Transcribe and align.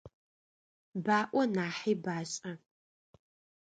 Баӏо 1.05 1.41
нахьи 1.53 1.93
башӏэ. 2.03 2.51